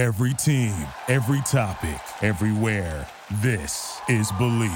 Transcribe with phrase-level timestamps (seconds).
[0.00, 0.72] Every team,
[1.08, 3.06] every topic, everywhere.
[3.42, 4.70] This is Believe.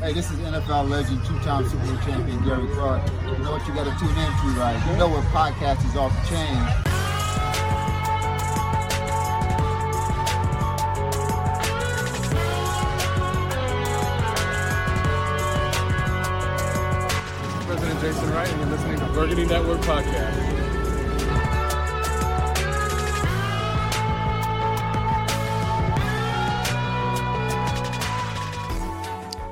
[0.00, 3.08] Hey, this is NFL legend, two-time Super Bowl champion Gary Clark.
[3.24, 4.84] You know what you got to tune into, right?
[4.90, 6.58] You know what podcast is off the chain.
[17.64, 20.67] President Jason Wright, and you're listening to Burgundy Network Podcast.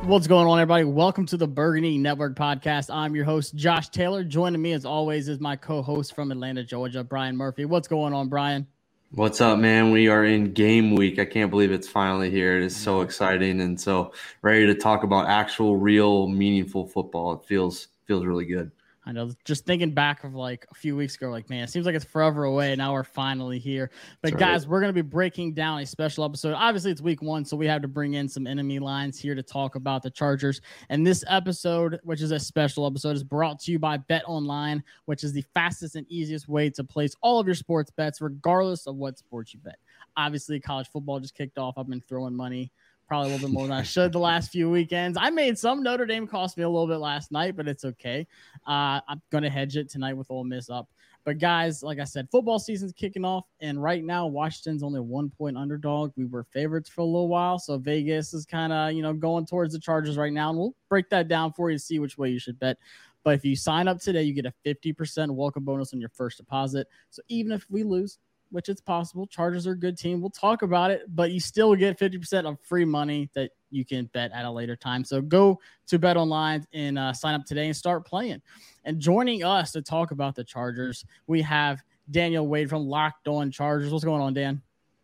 [0.07, 0.85] What's going on, everybody?
[0.85, 2.95] Welcome to the Burgundy Network podcast.
[2.95, 4.23] I'm your host, Josh Taylor.
[4.23, 7.65] Joining me, as always, is my co host from Atlanta, Georgia, Brian Murphy.
[7.65, 8.69] What's going on, Brian?
[9.11, 9.91] What's up, man?
[9.91, 11.19] We are in game week.
[11.19, 12.57] I can't believe it's finally here.
[12.57, 13.05] It is so mm-hmm.
[13.05, 17.33] exciting and so ready to talk about actual, real, meaningful football.
[17.33, 18.71] It feels feels really good.
[19.09, 19.31] I know.
[19.45, 22.05] Just thinking back of like a few weeks ago, like man, it seems like it's
[22.05, 22.75] forever away.
[22.75, 23.91] Now we're finally here.
[24.21, 24.71] But That's guys, right.
[24.73, 26.55] we're gonna be breaking down a special episode.
[26.55, 29.45] Obviously, it's week one, so we have to bring in some enemy lines here to
[29.45, 30.61] talk about the Chargers.
[30.89, 34.83] And this episode, which is a special episode, is brought to you by Bet Online,
[35.05, 38.89] which is the fastest and easiest way to place all of your sports bets, regardless
[38.89, 39.79] of what sports you bet.
[40.17, 41.75] Obviously, college football just kicked off.
[41.79, 42.73] I've been throwing money
[43.07, 45.19] probably a little bit more than I should the last few weekends.
[45.21, 45.83] I made some.
[45.83, 48.27] Notre Dame cost me a little bit last night, but it's okay.
[48.67, 50.89] Uh, I'm gonna hedge it tonight with Ole Miss up.
[51.25, 55.29] But guys, like I said, football season's kicking off, and right now Washington's only one
[55.29, 56.13] point underdog.
[56.17, 59.47] We were favorites for a little while, so Vegas is kind of you know going
[59.47, 62.17] towards the Chargers right now, and we'll break that down for you to see which
[62.17, 62.79] way you should bet.
[63.27, 66.37] But if you sign up today, you get a 50% welcome bonus on your first
[66.37, 66.87] deposit.
[67.11, 68.19] So even if we lose,
[68.51, 69.27] which it's possible.
[69.27, 70.21] Chargers are a good team.
[70.21, 74.07] We'll talk about it, but you still get 50% of free money that you can
[74.13, 75.05] bet at a later time.
[75.05, 78.41] So go to Bet Online and uh, sign up today and start playing.
[78.85, 83.51] And joining us to talk about the Chargers, we have Daniel Wade from Locked On
[83.51, 83.93] Chargers.
[83.93, 84.63] What's going on, Dan?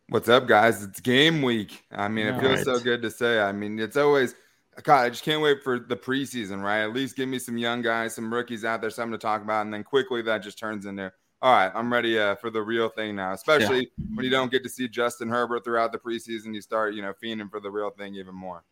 [0.09, 0.83] What's up, guys?
[0.83, 1.85] It's game week.
[1.91, 2.65] I mean, it All feels right.
[2.65, 3.41] so good to say.
[3.41, 4.35] I mean, it's always,
[4.83, 6.83] God, I just can't wait for the preseason, right?
[6.83, 9.65] At least give me some young guys, some rookies out there, something to talk about.
[9.65, 12.89] And then quickly that just turns into, all right, I'm ready uh, for the real
[12.89, 16.55] thing now, especially when you don't get to see Justin Herbert throughout the preseason.
[16.55, 18.63] You start, you know, fiending for the real thing even more.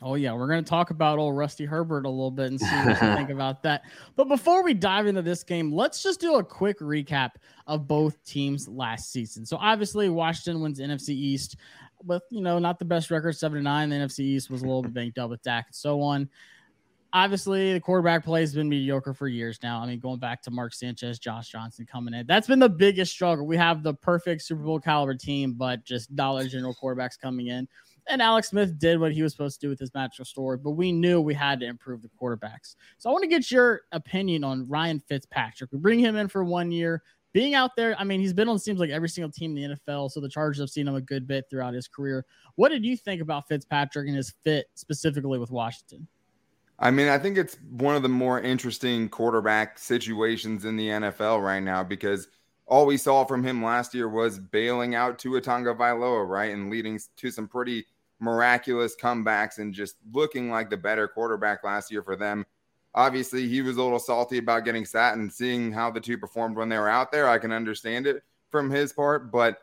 [0.00, 3.00] Oh yeah, we're gonna talk about old Rusty Herbert a little bit and see what
[3.02, 3.82] you think about that.
[4.16, 7.32] But before we dive into this game, let's just do a quick recap
[7.66, 9.44] of both teams last season.
[9.44, 11.56] So obviously, Washington wins NFC East
[12.04, 13.90] with you know not the best record, seven to nine.
[13.90, 16.30] The NFC East was a little bit banged up with Dak and so on.
[17.14, 19.80] Obviously, the quarterback play has been mediocre for years now.
[19.80, 23.12] I mean, going back to Mark Sanchez, Josh Johnson coming in, that's been the biggest
[23.12, 23.46] struggle.
[23.46, 27.68] We have the perfect Super Bowl caliber team, but just Dollar General quarterbacks coming in.
[28.08, 30.72] And Alex Smith did what he was supposed to do with his magical story, but
[30.72, 32.74] we knew we had to improve the quarterbacks.
[32.98, 35.70] So I want to get your opinion on Ryan Fitzpatrick.
[35.70, 37.00] We bring him in for one year.
[37.32, 39.76] Being out there, I mean, he's been on seems like every single team in the
[39.76, 40.10] NFL.
[40.10, 42.26] So the Chargers have seen him a good bit throughout his career.
[42.56, 46.08] What did you think about Fitzpatrick and his fit specifically with Washington?
[46.78, 51.42] I mean, I think it's one of the more interesting quarterback situations in the NFL
[51.42, 52.28] right now because
[52.66, 56.52] all we saw from him last year was bailing out Tua Tagovailoa, right?
[56.52, 57.86] And leading to some pretty
[58.20, 62.44] miraculous comebacks and just looking like the better quarterback last year for them.
[62.94, 66.56] Obviously, he was a little salty about getting sat and seeing how the two performed
[66.56, 67.28] when they were out there.
[67.28, 69.58] I can understand it from his part, but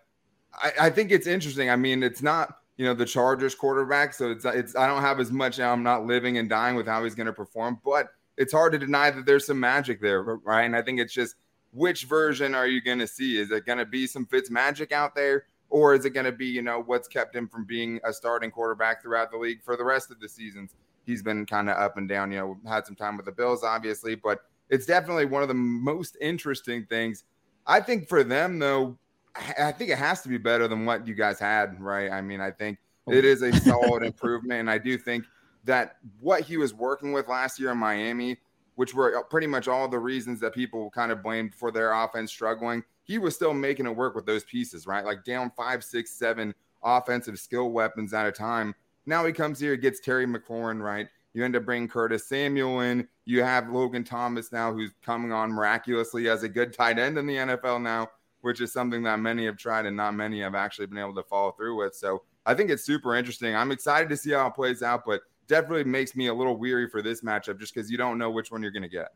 [0.53, 1.69] I, I think it's interesting.
[1.69, 5.19] I mean, it's not you know the Chargers quarterback, so it's it's I don't have
[5.19, 5.59] as much.
[5.59, 8.79] I'm not living and dying with how he's going to perform, but it's hard to
[8.79, 10.63] deny that there's some magic there, right?
[10.63, 11.35] And I think it's just
[11.73, 13.37] which version are you going to see?
[13.37, 16.31] Is it going to be some Fitz magic out there, or is it going to
[16.31, 19.77] be you know what's kept him from being a starting quarterback throughout the league for
[19.77, 20.73] the rest of the seasons?
[21.05, 22.31] He's been kind of up and down.
[22.31, 24.39] You know, had some time with the Bills, obviously, but
[24.71, 27.25] it's definitely one of the most interesting things.
[27.67, 28.97] I think for them though,
[29.35, 32.11] I I think it has to be better than what you guys had, right?
[32.11, 35.25] I mean, I think oh, it is a solid improvement, and I do think
[35.63, 38.37] that what he was working with last year in Miami,
[38.75, 42.31] which were pretty much all the reasons that people kind of blamed for their offense
[42.31, 45.05] struggling, he was still making it work with those pieces, right?
[45.05, 46.53] Like down five, six, seven
[46.83, 48.73] offensive skill weapons at a time.
[49.05, 51.07] Now he comes here, gets Terry McLaurin, right?
[51.33, 53.07] You end up bringing Curtis Samuel in.
[53.25, 57.25] You have Logan Thomas now, who's coming on miraculously as a good tight end in
[57.25, 58.09] the NFL now,
[58.41, 61.23] which is something that many have tried and not many have actually been able to
[61.23, 61.95] follow through with.
[61.95, 63.55] So I think it's super interesting.
[63.55, 66.87] I'm excited to see how it plays out, but definitely makes me a little weary
[66.89, 69.09] for this matchup just because you don't know which one you're going to get.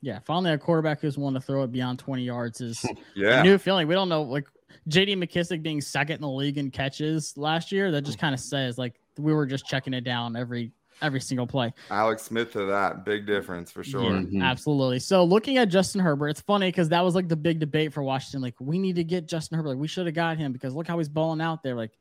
[0.00, 2.84] Yeah, finally a quarterback who's willing to throw it beyond 20 yards is
[3.14, 3.40] Yeah.
[3.40, 3.88] a new feeling.
[3.88, 4.46] We don't know like
[4.88, 7.90] JD McKissic being second in the league in catches last year.
[7.90, 8.22] That just hmm.
[8.22, 10.72] kind of says like we were just checking it down every
[11.02, 11.72] every single play.
[11.90, 14.02] Alex Smith to that big difference for sure.
[14.02, 14.42] Yeah, Mhm.
[14.42, 14.98] absolutely.
[14.98, 18.02] So looking at Justin Herbert, it's funny because that was like the big debate for
[18.02, 18.40] Washington.
[18.42, 19.70] Like, we need to get Justin Herbert.
[19.70, 21.74] Like, we should have got him because look how he's balling out there.
[21.74, 21.92] Like,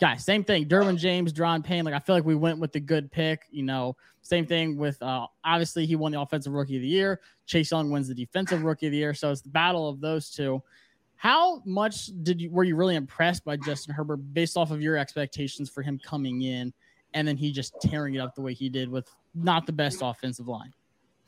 [0.00, 0.66] guys, same thing.
[0.66, 1.84] Derwin James, Daron Payne.
[1.84, 3.42] Like, I feel like we went with the good pick.
[3.50, 7.20] You know, same thing with uh obviously he won the offensive rookie of the year.
[7.46, 9.14] Chase Young wins the defensive rookie of the year.
[9.14, 10.62] So it's the battle of those two.
[11.16, 14.96] How much did you were you really impressed by Justin Herbert based off of your
[14.96, 16.72] expectations for him coming in
[17.14, 20.00] and then he just tearing it up the way he did with not the best
[20.02, 20.72] offensive line?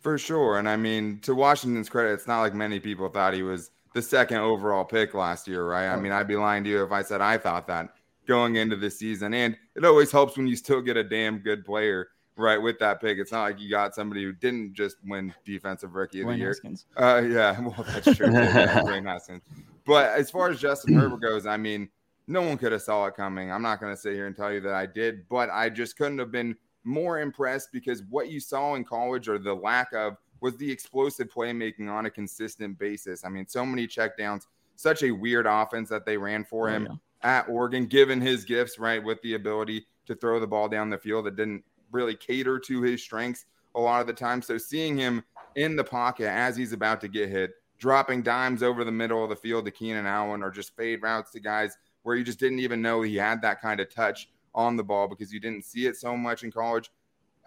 [0.00, 0.58] For sure.
[0.58, 4.02] And I mean, to Washington's credit, it's not like many people thought he was the
[4.02, 5.88] second overall pick last year, right?
[5.88, 7.94] I mean, I'd be lying to you if I said I thought that
[8.26, 9.34] going into the season.
[9.34, 13.00] And it always helps when you still get a damn good player, right, with that
[13.00, 13.18] pick.
[13.18, 16.48] It's not like you got somebody who didn't just win defensive rookie of the year.
[16.48, 16.86] Haskins.
[16.96, 18.26] Uh, yeah, well, that's true.
[18.32, 19.42] Yeah, Haskins.
[19.84, 21.88] But as far as Justin Herbert goes, I mean,
[22.32, 23.52] no one could have saw it coming.
[23.52, 25.96] I'm not going to sit here and tell you that I did, but I just
[25.96, 30.16] couldn't have been more impressed because what you saw in college or the lack of
[30.40, 33.24] was the explosive playmaking on a consistent basis.
[33.24, 34.46] I mean, so many checkdowns,
[34.76, 37.38] such a weird offense that they ran for Oh, him yeah.
[37.38, 40.98] at Oregon, given his gifts, right, with the ability to throw the ball down the
[40.98, 41.62] field that didn't
[41.92, 43.44] really cater to his strengths
[43.74, 44.42] a lot of the time.
[44.42, 45.22] So seeing him
[45.54, 49.30] in the pocket as he's about to get hit, dropping dimes over the middle of
[49.30, 52.58] the field to Keenan Allen or just fade routes to guys where you just didn't
[52.58, 55.86] even know he had that kind of touch on the ball because you didn't see
[55.86, 56.90] it so much in college.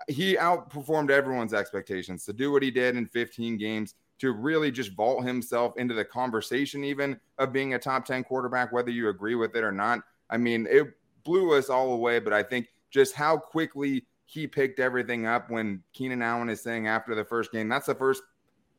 [0.08, 4.94] He outperformed everyone's expectations to do what he did in 15 games to really just
[4.94, 9.36] vault himself into the conversation, even of being a top 10 quarterback, whether you agree
[9.36, 10.00] with it or not.
[10.30, 10.88] I mean, it
[11.24, 15.84] blew us all away, but I think just how quickly he picked everything up when
[15.94, 18.24] Keenan Allen is saying after the first game, that's the first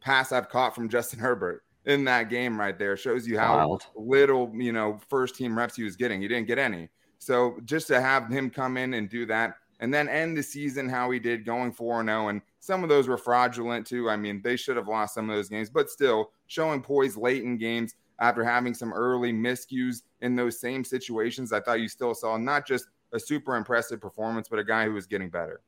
[0.01, 2.97] pass I've caught from Justin Herbert in that game right there.
[2.97, 3.87] Shows you how Wild.
[3.97, 6.21] little, you know, first team reps he was getting.
[6.21, 6.89] He didn't get any.
[7.19, 10.89] So just to have him come in and do that and then end the season
[10.89, 12.29] how he did, going 4 0.
[12.29, 14.09] And some of those were fraudulent too.
[14.09, 17.43] I mean, they should have lost some of those games, but still showing poise late
[17.43, 21.53] in games after having some early miscues in those same situations.
[21.53, 24.95] I thought you still saw not just a super impressive performance, but a guy who
[24.95, 25.61] was getting better.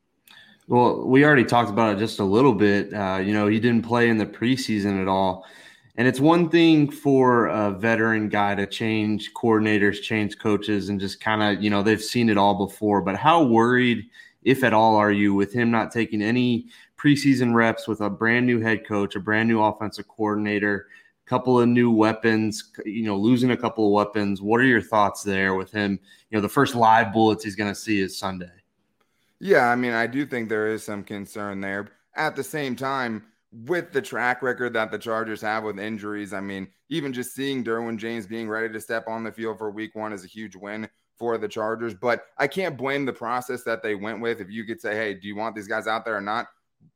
[0.67, 2.93] Well, we already talked about it just a little bit.
[2.93, 5.47] Uh, you know, he didn't play in the preseason at all.
[5.99, 11.19] And it's one thing for a veteran guy to change coordinators, change coaches, and just
[11.19, 13.03] kind of, you know, they've seen it all before.
[13.03, 14.09] But how worried,
[14.45, 18.47] if at all, are you with him not taking any preseason reps with a brand
[18.47, 20.87] new head coach, a brand new offensive coordinator,
[21.27, 24.41] a couple of new weapons, you know, losing a couple of weapons?
[24.41, 25.99] What are your thoughts there with him?
[26.31, 28.53] You know, the first live bullets he's going to see is Sunday.
[29.41, 31.89] Yeah, I mean, I do think there is some concern there.
[32.15, 36.41] At the same time, with the track record that the Chargers have with injuries, I
[36.41, 39.95] mean, even just seeing Derwin James being ready to step on the field for week
[39.95, 41.95] one is a huge win for the Chargers.
[41.95, 44.41] But I can't blame the process that they went with.
[44.41, 46.47] If you could say, hey, do you want these guys out there or not?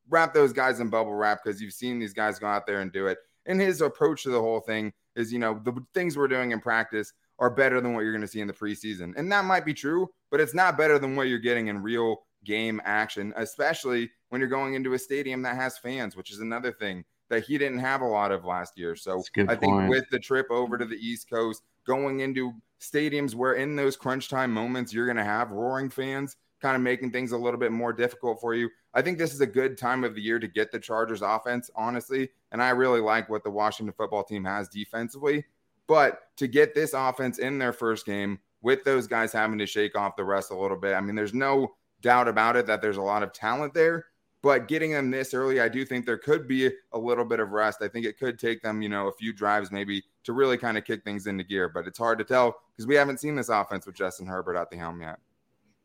[0.08, 2.92] Wrap those guys in bubble wrap because you've seen these guys go out there and
[2.92, 3.18] do it.
[3.46, 6.60] And his approach to the whole thing is, you know, the things we're doing in
[6.60, 9.14] practice are better than what you're going to see in the preseason.
[9.16, 12.22] And that might be true, but it's not better than what you're getting in real
[12.44, 16.72] game action, especially when you're going into a stadium that has fans, which is another
[16.72, 18.96] thing that he didn't have a lot of last year.
[18.96, 19.90] So I think point.
[19.90, 24.30] with the trip over to the East Coast, going into stadiums where in those crunch
[24.30, 27.72] time moments you're going to have roaring fans, kind of making things a little bit
[27.72, 28.70] more difficult for you.
[28.94, 31.70] I think this is a good time of the year to get the Chargers offense,
[31.76, 32.30] honestly.
[32.52, 35.44] And I really like what the Washington football team has defensively.
[35.86, 39.94] But to get this offense in their first game with those guys having to shake
[39.94, 42.96] off the rest a little bit, I mean, there's no doubt about it that there's
[42.96, 44.06] a lot of talent there.
[44.42, 47.50] But getting them this early, I do think there could be a little bit of
[47.50, 47.80] rest.
[47.80, 50.76] I think it could take them, you know, a few drives maybe to really kind
[50.76, 51.68] of kick things into gear.
[51.68, 54.68] But it's hard to tell because we haven't seen this offense with Justin Herbert at
[54.68, 55.18] the helm yet.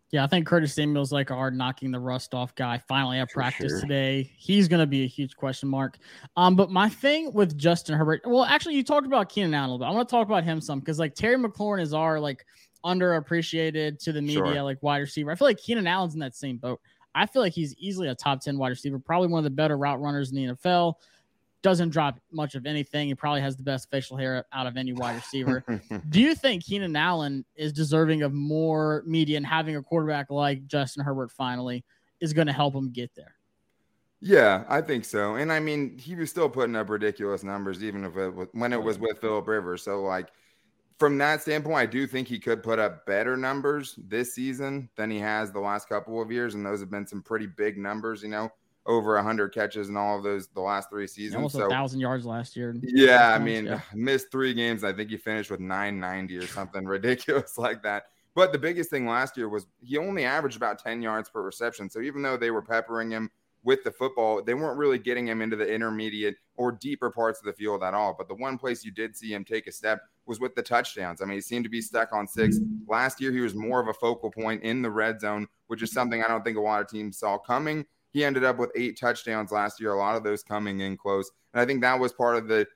[0.09, 2.81] Yeah, I think Curtis Samuel's like a hard knocking the rust off guy.
[2.87, 3.81] Finally at For practice sure.
[3.81, 4.31] today.
[4.37, 5.97] He's going to be a huge question mark.
[6.37, 9.73] Um, but my thing with Justin Herbert, well, actually, you talked about Keenan Allen a
[9.73, 9.91] little bit.
[9.91, 12.45] I want to talk about him some because like Terry McLaurin is our like
[12.85, 14.63] underappreciated to the media, Sure.
[14.63, 15.31] like wide receiver.
[15.31, 16.79] I feel like Keenan Allen's in that same boat.
[17.17, 19.77] I feel like he's easily a top 10 wide receiver, probably one of the better
[19.77, 20.95] route runners in the NFL.
[21.63, 23.07] Doesn't drop much of anything.
[23.07, 25.65] He probably has the best facial hair out of any wide receiver.
[26.09, 30.67] Do you think Keenan Allen is deserving of more media and having a quarterback like
[30.67, 31.83] Justin Herbert finally
[32.19, 33.33] is going to help him get there?
[34.21, 35.35] Yeah, I think so.
[35.35, 38.73] And I mean, he was still putting up ridiculous numbers, even if it was when
[38.73, 39.83] it was with Philip Rivers.
[39.83, 40.29] So, like,
[40.97, 45.11] from that standpoint, I do think he could put up better numbers this season than
[45.11, 46.55] he has the last couple of years.
[46.55, 48.51] And those have been some pretty big numbers, you know,
[48.87, 51.35] over 100 catches in all of those the last three seasons.
[51.35, 52.75] Almost a so, thousand yards last year.
[52.81, 53.81] yeah, I mean, yeah.
[53.93, 54.83] missed three games.
[54.83, 58.05] I think he finished with 990 or something ridiculous like that.
[58.33, 61.89] But the biggest thing last year was he only averaged about 10 yards per reception.
[61.89, 63.29] So even though they were peppering him
[63.63, 67.45] with the football, they weren't really getting him into the intermediate or deeper parts of
[67.45, 68.15] the field at all.
[68.17, 71.21] But the one place you did see him take a step was with the touchdowns.
[71.21, 72.59] I mean, he seemed to be stuck on six.
[72.87, 75.91] Last year, he was more of a focal point in the red zone, which is
[75.91, 77.85] something I don't think a lot of teams saw coming.
[78.11, 81.31] He ended up with eight touchdowns last year, a lot of those coming in close.
[81.53, 82.67] And I think that was part of the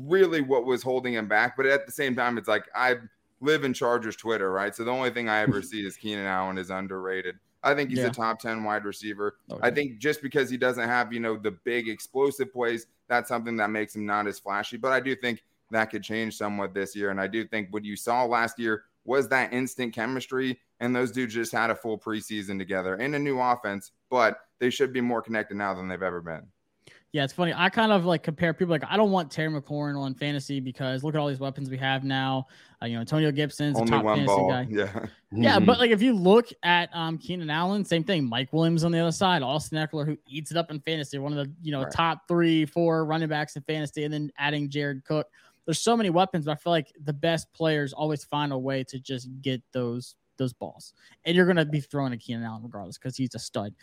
[0.00, 1.56] really what was holding him back.
[1.56, 2.96] But at the same time, it's like I
[3.40, 4.74] live in Chargers Twitter, right?
[4.74, 7.36] So the only thing I ever see is Keenan Allen is underrated.
[7.62, 8.06] I think he's yeah.
[8.06, 9.38] a top 10 wide receiver.
[9.50, 9.66] Okay.
[9.66, 13.56] I think just because he doesn't have, you know, the big explosive plays, that's something
[13.56, 14.76] that makes him not as flashy.
[14.76, 15.42] But I do think
[15.74, 17.10] that could change somewhat this year.
[17.10, 20.58] And I do think what you saw last year was that instant chemistry.
[20.80, 24.70] And those dudes just had a full preseason together in a new offense, but they
[24.70, 26.46] should be more connected now than they've ever been.
[27.14, 27.52] Yeah, it's funny.
[27.54, 31.04] I kind of like compare people like I don't want Terry McLaurin on fantasy because
[31.04, 32.48] look at all these weapons we have now.
[32.82, 34.50] Uh, you know, Antonio Gibson's Only a top fantasy ball.
[34.50, 34.66] guy.
[34.68, 35.06] Yeah.
[35.30, 38.28] Yeah, but like if you look at um Keenan Allen, same thing.
[38.28, 41.36] Mike Williams on the other side, Austin Ekeler, who eats it up in fantasy, one
[41.36, 41.92] of the you know right.
[41.92, 45.28] top three, four running backs in fantasy, and then adding Jared Cook.
[45.66, 48.84] There's so many weapons, but I feel like the best players always find a way
[48.84, 50.94] to just get those those balls.
[51.24, 53.74] And you're gonna be throwing a Keenan Allen regardless because he's a stud.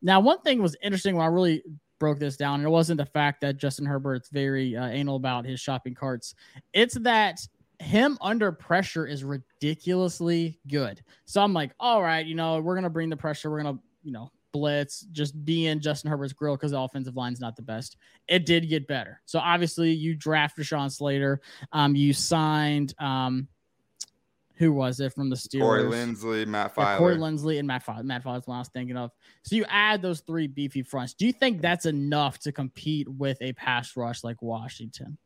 [0.00, 1.62] Now, one thing was interesting when I really
[1.98, 2.60] broke this down.
[2.60, 6.34] And it wasn't the fact that Justin Herbert's very uh, anal about his shopping carts.
[6.72, 7.40] It's that
[7.80, 11.02] him under pressure is ridiculously good.
[11.24, 13.50] So I'm like, all right, you know, we're gonna bring the pressure.
[13.50, 17.40] We're gonna, you know, blitz, just be in Justin Herbert's grill because the offensive line's
[17.40, 17.96] not the best.
[18.28, 19.20] It did get better.
[19.26, 21.40] So obviously, you draft Rashawn Slater.
[21.72, 23.48] Um, you signed um
[24.58, 25.60] who was it from the Steelers?
[25.60, 26.84] Corey Linsley, Matt Feiler.
[26.84, 28.02] Yeah, Corey Linsley and Matt Feiler.
[28.02, 29.12] Matt Feiler is what I was thinking of.
[29.44, 31.14] So you add those three beefy fronts.
[31.14, 35.16] Do you think that's enough to compete with a pass rush like Washington?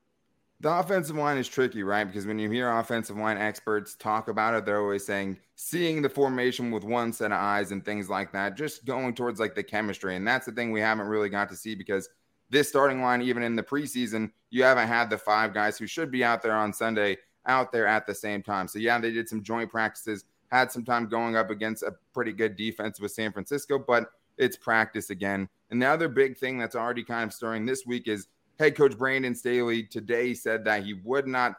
[0.63, 2.05] The offensive line is tricky, right?
[2.05, 6.09] Because when you hear offensive line experts talk about it, they're always saying seeing the
[6.09, 9.63] formation with one set of eyes and things like that, just going towards like the
[9.65, 10.15] chemistry.
[10.15, 12.09] And that's the thing we haven't really got to see because
[12.49, 16.13] this starting line, even in the preseason, you haven't had the five guys who should
[16.13, 17.17] be out there on Sunday
[17.47, 18.69] out there at the same time.
[18.69, 22.33] So, yeah, they did some joint practices, had some time going up against a pretty
[22.33, 25.49] good defense with San Francisco, but it's practice again.
[25.71, 28.29] And the other big thing that's already kind of stirring this week is
[28.63, 31.55] head coach Brandon Staley today said that he would not,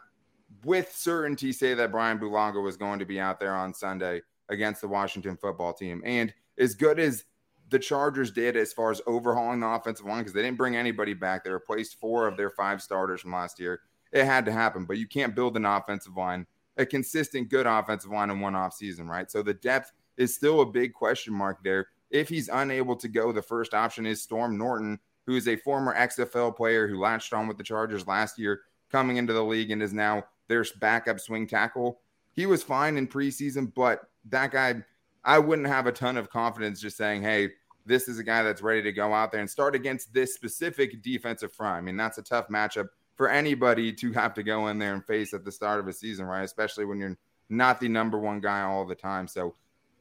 [0.64, 4.80] with certainty, say that Brian Bulaga was going to be out there on Sunday against
[4.80, 6.02] the Washington football team.
[6.04, 7.24] And as good as
[7.70, 11.14] the Chargers did as far as overhauling the offensive line, because they didn't bring anybody
[11.14, 13.80] back, they replaced four of their five starters from last year
[14.14, 14.86] it had to happen.
[14.86, 16.46] But you can't build an offensive line,
[16.78, 19.30] a consistent, good offensive line in one off season, right?
[19.30, 21.88] So the depth is still a big question mark there.
[22.10, 25.94] If he's unable to go, the first option is Storm Norton, who is a former
[25.94, 29.82] XFL player who latched on with the Chargers last year, coming into the league and
[29.82, 32.00] is now their backup swing tackle.
[32.32, 34.82] He was fine in preseason, but that guy,
[35.24, 37.50] I wouldn't have a ton of confidence just saying, hey,
[37.86, 41.02] this is a guy that's ready to go out there and start against this specific
[41.02, 41.76] defensive front.
[41.76, 45.04] I mean, that's a tough matchup for anybody to have to go in there and
[45.04, 46.42] face at the start of a season, right?
[46.42, 47.16] Especially when you're
[47.48, 49.28] not the number one guy all the time.
[49.28, 49.54] So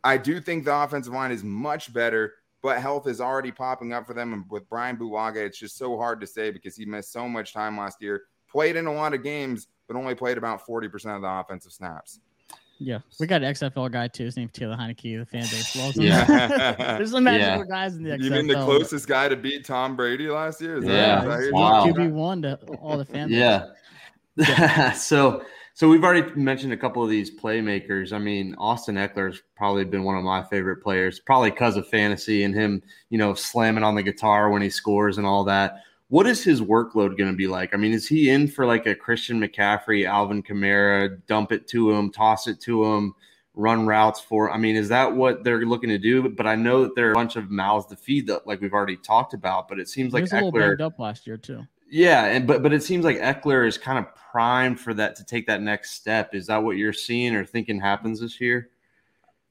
[0.03, 4.07] I do think the offensive line is much better, but health is already popping up
[4.07, 4.33] for them.
[4.33, 7.53] And with Brian Bulaga, it's just so hard to say because he missed so much
[7.53, 11.21] time last year, played in a lot of games, but only played about 40% of
[11.21, 12.21] the offensive snaps.
[12.79, 14.25] Yeah, we got an XFL guy too.
[14.25, 15.19] His name's Taylor Heinicke.
[15.19, 16.03] The fan base loves him.
[16.03, 16.73] Yeah.
[16.97, 17.69] There's some magical yeah.
[17.69, 18.23] guys in the XFL.
[18.23, 20.79] You mean the closest guy to beat Tom Brady last year?
[20.79, 21.85] Is yeah, that, wow.
[21.85, 23.31] QB one to all the fans.
[23.31, 23.67] Yeah.
[24.35, 24.91] yeah.
[24.93, 28.13] so, so we've already mentioned a couple of these playmakers.
[28.13, 32.43] I mean, Austin Ekeler's probably been one of my favorite players, probably because of fantasy
[32.43, 35.77] and him, you know, slamming on the guitar when he scores and all that.
[36.09, 37.73] What is his workload going to be like?
[37.73, 41.89] I mean, is he in for like a Christian McCaffrey, Alvin Kamara, dump it to
[41.91, 43.15] him, toss it to him,
[43.55, 44.51] run routes for?
[44.51, 46.29] I mean, is that what they're looking to do?
[46.29, 48.73] But I know that there are a bunch of mouths to feed that, like we've
[48.73, 49.67] already talked about.
[49.67, 51.65] But it seems he like was Ekeler, a little banged up last year too.
[51.95, 55.23] Yeah, and but but it seems like Ekeler is kind of primed for that to
[55.23, 56.33] take that next step.
[56.33, 58.71] Is that what you're seeing or thinking happens this year?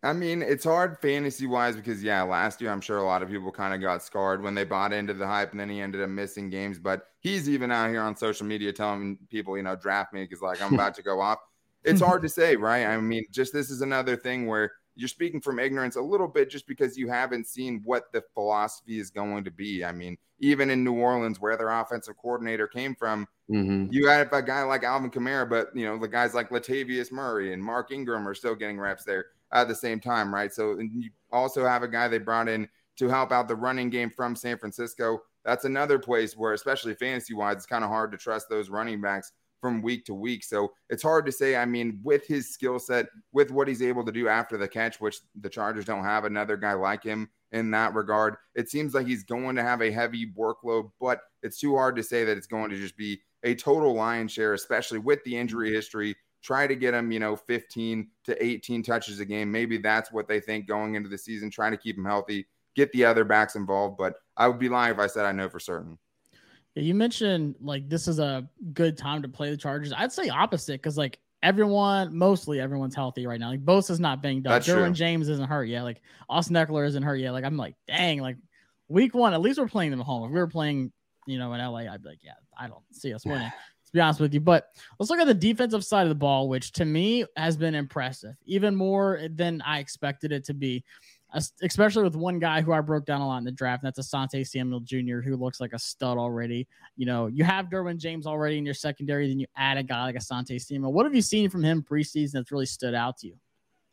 [0.02, 3.28] I mean, it's hard fantasy wise because yeah, last year I'm sure a lot of
[3.28, 6.02] people kind of got scarred when they bought into the hype and then he ended
[6.02, 6.80] up missing games.
[6.80, 10.42] But he's even out here on social media telling people, you know, draft me because
[10.42, 11.38] like I'm about to go off.
[11.84, 12.86] It's hard to say, right?
[12.86, 16.50] I mean, just this is another thing where you're speaking from ignorance a little bit
[16.50, 19.84] just because you haven't seen what the philosophy is going to be.
[19.84, 23.86] I mean, even in New Orleans, where their offensive coordinator came from, mm-hmm.
[23.90, 27.52] you had a guy like Alvin Kamara, but you know, the guys like Latavius Murray
[27.52, 30.52] and Mark Ingram are still getting reps there at the same time, right?
[30.52, 34.10] So you also have a guy they brought in to help out the running game
[34.10, 35.22] from San Francisco.
[35.44, 39.00] That's another place where, especially fantasy wise, it's kind of hard to trust those running
[39.00, 40.44] backs from week to week.
[40.44, 41.56] So it's hard to say.
[41.56, 45.00] I mean, with his skill set, with what he's able to do after the catch,
[45.00, 49.06] which the Chargers don't have another guy like him in that regard, it seems like
[49.06, 52.48] he's going to have a heavy workload, but it's too hard to say that it's
[52.48, 56.16] going to just be a total lion share, especially with the injury history.
[56.42, 59.52] Try to get him, you know, 15 to 18 touches a game.
[59.52, 62.90] Maybe that's what they think going into the season, trying to keep him healthy, get
[62.90, 63.96] the other backs involved.
[63.96, 65.98] But I would be lying if I said I know for certain.
[66.74, 69.92] Yeah, you mentioned like this is a good time to play the Chargers.
[69.92, 73.50] I'd say opposite because like everyone, mostly everyone's healthy right now.
[73.50, 74.62] Like Bosa's not banged up.
[74.62, 75.82] Derwin James isn't hurt yet.
[75.82, 77.32] Like Austin Ekeler isn't hurt yet.
[77.32, 78.36] Like I'm like, dang, like
[78.88, 80.24] week one, at least we're playing them at home.
[80.24, 80.92] If we were playing,
[81.26, 83.50] you know, in LA, I'd be like, yeah, I don't see us winning.
[83.86, 84.40] to be honest with you.
[84.40, 87.74] But let's look at the defensive side of the ball, which to me has been
[87.74, 90.84] impressive, even more than I expected it to be
[91.34, 93.82] especially with one guy who I broke down a lot in the draft.
[93.82, 96.66] And that's Asante Samuel Jr., who looks like a stud already.
[96.96, 100.04] You know, you have Derwin James already in your secondary, then you add a guy
[100.04, 100.92] like Asante Samuel.
[100.92, 103.34] What have you seen from him preseason that's really stood out to you?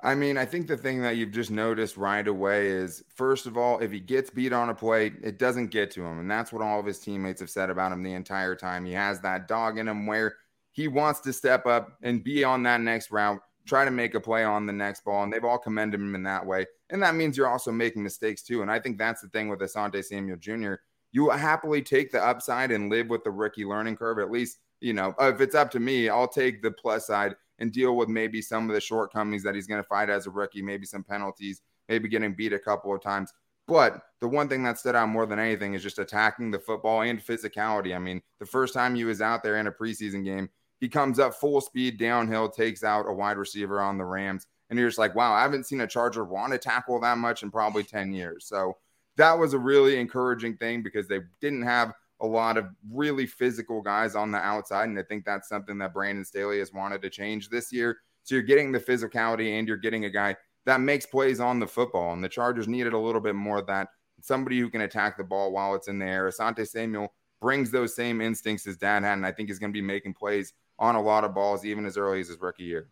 [0.02, 3.58] I mean, I think the thing that you've just noticed right away is first of
[3.58, 6.20] all, if he gets beat on a play, it doesn't get to him.
[6.20, 8.86] And that's what all of his teammates have said about him the entire time.
[8.86, 10.36] He has that dog in him where
[10.72, 14.20] he wants to step up and be on that next route try to make a
[14.20, 15.24] play on the next ball.
[15.24, 16.66] And they've all commended him in that way.
[16.90, 18.62] And that means you're also making mistakes too.
[18.62, 20.76] And I think that's the thing with Asante Samuel Jr.
[21.12, 24.20] You happily take the upside and live with the rookie learning curve.
[24.20, 27.36] At least, you know, uh, if it's up to me, I'll take the plus side
[27.60, 30.32] and deal with maybe some of the shortcomings that he's going to fight as a
[30.32, 33.34] rookie, maybe some penalties, maybe getting beat a couple of times.
[33.68, 37.02] But the one thing that stood out more than anything is just attacking the football
[37.02, 37.96] and physicality.
[37.96, 41.20] I mean, the first time he was out there in a preseason game, he comes
[41.20, 44.48] up full speed downhill, takes out a wide receiver on the Rams.
[44.70, 47.44] And you're just like, wow, I haven't seen a Charger want to tackle that much
[47.44, 48.46] in probably 10 years.
[48.46, 48.78] So
[49.18, 53.82] that was a really encouraging thing because they didn't have a lot of really physical
[53.82, 54.90] guys on the outside.
[54.90, 57.98] And I think that's something that Brandon Staley has wanted to change this year.
[58.24, 60.36] So you're getting the physicality and you're getting a guy
[60.66, 62.14] that makes plays on the football.
[62.14, 63.88] And the Chargers needed a little bit more of that.
[64.22, 66.30] Somebody who can attack the ball while it's in the air.
[66.30, 69.78] Asante Samuel brings those same instincts as dad had, and I think he's going to
[69.78, 72.90] be making plays on a lot of balls, even as early as his rookie year.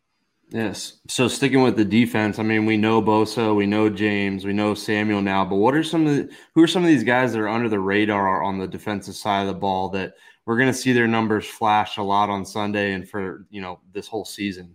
[0.50, 1.00] Yes.
[1.10, 4.74] So sticking with the defense, I mean, we know Bosa, we know James, we know
[4.74, 7.40] Samuel now, but what are some of the who are some of these guys that
[7.40, 10.14] are under the radar on the defensive side of the ball that
[10.46, 13.82] we're going to see their numbers flash a lot on Sunday and for you know
[13.92, 14.74] this whole season?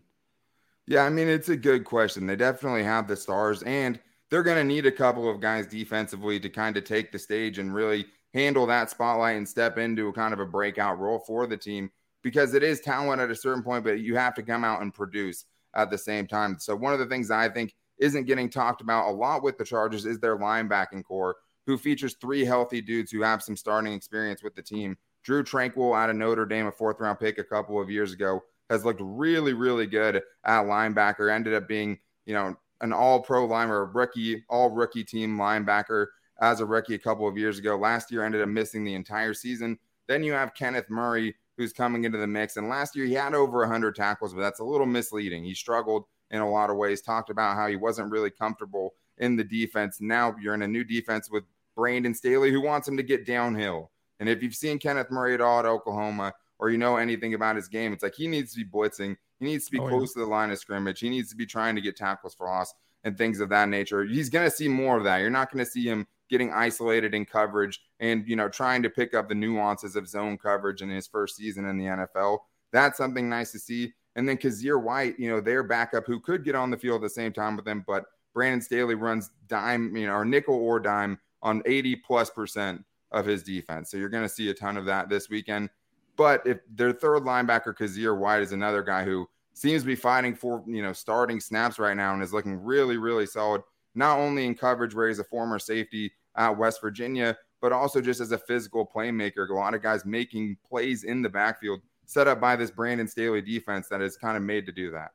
[0.86, 2.26] Yeah, I mean, it's a good question.
[2.26, 3.98] They definitely have the stars, and
[4.30, 7.58] they're going to need a couple of guys defensively to kind of take the stage
[7.58, 11.46] and really handle that spotlight and step into a kind of a breakout role for
[11.46, 11.90] the team
[12.22, 14.92] because it is talent at a certain point, but you have to come out and
[14.92, 16.56] produce at the same time.
[16.58, 19.64] So one of the things I think isn't getting talked about a lot with the
[19.64, 24.42] Chargers is their linebacking core, who features three healthy dudes who have some starting experience
[24.42, 24.96] with the team.
[25.22, 28.42] Drue Tranquill out of Notre Dame, a fourth round pick a couple of years ago,
[28.70, 31.32] has looked really, really good at linebacker.
[31.32, 36.06] Ended up being, you know, an all pro linebacker, rookie, all rookie team linebacker
[36.40, 37.76] as a rookie a couple of years ago.
[37.76, 39.78] Last year ended up missing the entire season.
[40.08, 42.56] Then you have Kenneth Murray, who's coming into the mix.
[42.56, 45.44] And last year he had over 100 tackles, but that's a little misleading.
[45.44, 49.36] He struggled in a lot of ways, talked about how he wasn't really comfortable in
[49.36, 49.98] the defense.
[50.00, 51.44] Now you're in a new defense with
[51.76, 53.90] Brandon Staley, who wants him to get downhill.
[54.20, 57.56] And if you've seen Kenneth Murray at all at Oklahoma, or you know anything about
[57.56, 59.16] his game, it's like he needs to be blitzing.
[59.40, 60.20] He needs to be oh, close yeah.
[60.22, 61.00] to the line of scrimmage.
[61.00, 62.72] He needs to be trying to get tackles for loss
[63.02, 64.04] and things of that nature.
[64.04, 65.18] He's going to see more of that.
[65.18, 68.88] You're not going to see him getting isolated in coverage and you know trying to
[68.88, 72.38] pick up the nuances of zone coverage in his first season in the NFL.
[72.72, 73.92] That's something nice to see.
[74.16, 77.02] And then Kyzir White, you know, their backup who could get on the field at
[77.02, 80.80] the same time with them, but Brandon Staley runs dime, you know, or nickel or
[80.80, 83.90] dime on 80 plus percent of his defense.
[83.90, 85.68] So you're going to see a ton of that this weekend.
[86.16, 90.34] But if their third linebacker, Kyzir White, is another guy who seems to be fighting
[90.34, 93.62] for, you know, starting snaps right now and is looking really, really solid,
[93.94, 98.20] not only in coverage where he's a former safety, at West Virginia, but also just
[98.20, 99.48] as a physical playmaker.
[99.48, 103.40] A lot of guys making plays in the backfield set up by this Brandon Staley
[103.40, 105.12] defense that is kind of made to do that.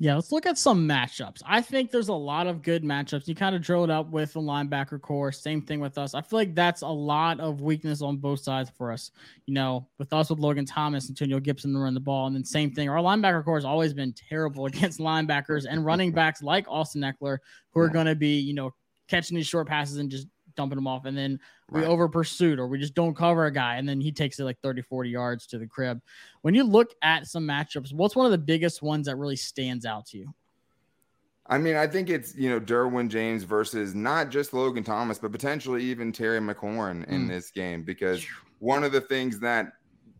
[0.00, 1.42] Yeah, let's look at some matchups.
[1.44, 3.26] I think there's a lot of good matchups.
[3.26, 5.32] You kind of drilled up with the linebacker core.
[5.32, 6.14] Same thing with us.
[6.14, 9.10] I feel like that's a lot of weakness on both sides for us.
[9.46, 12.36] You know, with us with Logan Thomas, and Antonio Gibson to run the ball, and
[12.36, 12.88] then same thing.
[12.88, 17.38] Our linebacker core has always been terrible against linebackers and running backs like Austin Ekeler,
[17.72, 18.72] who are going to be, you know,
[19.08, 21.06] catching these short passes and just dumping them off.
[21.06, 21.40] And then
[21.70, 21.88] we right.
[21.88, 23.76] over pursued or we just don't cover a guy.
[23.76, 26.02] And then he takes it like 30, 40 yards to the crib.
[26.42, 29.86] When you look at some matchups, what's one of the biggest ones that really stands
[29.86, 30.34] out to you?
[31.46, 35.32] I mean, I think it's, you know, Derwin James versus not just Logan Thomas, but
[35.32, 37.28] potentially even Terry McLaurin in mm.
[37.28, 38.26] this game because
[38.58, 39.72] one of the things that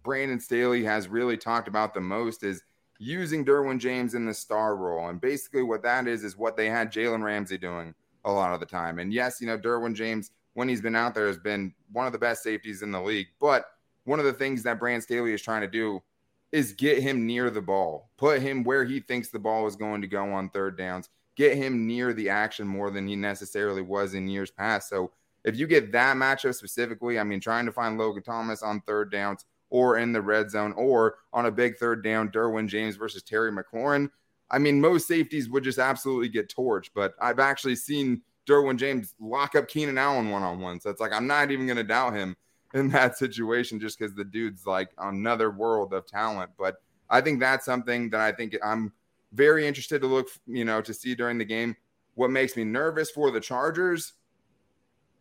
[0.02, 2.62] Brandon Staley has really talked about the most is
[2.98, 5.08] using Derwin James in the star role.
[5.08, 7.94] And basically, what that is, is what they had Jalen Ramsey doing
[8.24, 8.98] a lot of the time.
[8.98, 12.12] And yes, you know, Derwin James, when he's been out there, has been one of
[12.12, 13.28] the best safeties in the league.
[13.40, 13.66] But
[14.04, 16.02] one of the things that Brandon Staley is trying to do
[16.50, 20.00] is get him near the ball, put him where he thinks the ball is going
[20.00, 24.14] to go on third downs, get him near the action more than he necessarily was
[24.14, 24.88] in years past.
[24.88, 25.12] So
[25.44, 29.12] if you get that matchup specifically, I mean, trying to find Logan Thomas on third
[29.12, 33.22] downs or in the red zone or on a big third down, Derwin James versus
[33.22, 34.10] Terry McLaurin.
[34.50, 39.14] I mean, most safeties would just absolutely get torched, but I've actually seen Derwin James
[39.20, 40.80] lock up Keenan Allen one on one.
[40.80, 42.36] So it's like, I'm not even going to doubt him
[42.74, 46.50] in that situation just because the dude's like another world of talent.
[46.58, 46.76] But
[47.10, 48.92] I think that's something that I think I'm
[49.32, 51.76] very interested to look, you know, to see during the game.
[52.14, 54.14] What makes me nervous for the Chargers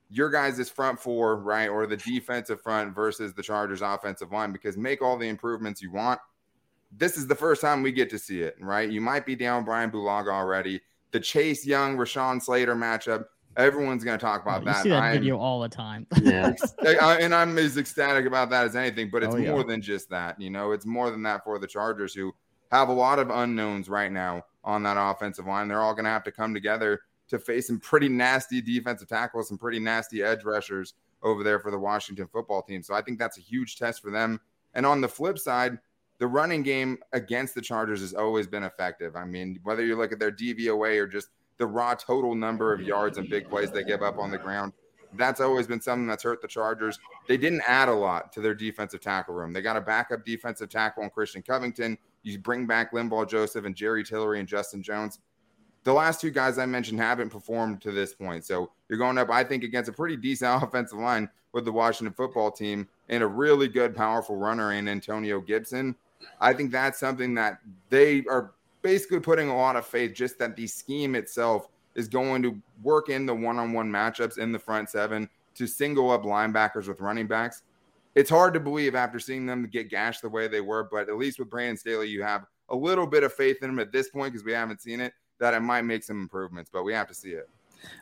[0.10, 4.78] your guys' front four, right, or the defensive front versus the Chargers' offensive line, because
[4.78, 6.20] make all the improvements you want.
[6.92, 8.90] This is the first time we get to see it, right?
[8.90, 10.82] You might be down Brian Bulaga already.
[11.12, 14.84] The Chase Young, Rashawn Slater matchup, everyone's going to talk about you that.
[14.84, 16.06] see that I'm, video all the time.
[16.22, 16.54] Yeah.
[16.84, 19.52] and I'm as ecstatic about that as anything, but it's Oh, yeah.
[19.52, 20.40] more than just that.
[20.40, 22.34] You know, it's more than that for the Chargers who
[22.72, 25.68] have a lot of unknowns right now on that offensive line.
[25.68, 29.50] They're all going to have to come together to face some pretty nasty defensive tackles,
[29.50, 32.84] some pretty nasty edge rushers over there for the Washington football team.
[32.84, 34.40] So I think that's a huge test for them.
[34.74, 35.78] And on the flip side,
[36.20, 39.16] the running game against the Chargers has always been effective.
[39.16, 42.82] I mean, whether you look at their DVOA or just the raw total number of
[42.82, 44.74] yards and big plays they give up on the ground,
[45.14, 47.00] that's always been something that's hurt the Chargers.
[47.28, 49.54] They didn't add a lot to their defensive tackle room.
[49.54, 51.98] They got a backup defensive tackle in Christian Covington.
[52.24, 55.20] You bring back Linval Joseph and Jerry Tillery and Justin Jones.
[55.84, 58.44] The last two guys I mentioned haven't performed to this point.
[58.44, 62.14] So you're going up, I think, against a pretty decent offensive line with the Washington
[62.14, 65.96] football team and a really good, powerful runner in Antonio Gibson.
[66.40, 70.56] I think that's something that they are basically putting a lot of faith, just that
[70.56, 74.60] the scheme itself is going to work in the one on one matchups in the
[74.60, 77.64] front seven to single up linebackers with running backs.
[78.16, 81.18] It's hard to believe after seeing them get gashed the way they were, but at
[81.18, 84.10] least with Brandon Staley, you have a little bit of faith in him at this
[84.10, 87.08] point because we haven't seen it, that it might make some improvements, but we have
[87.08, 87.50] to see it.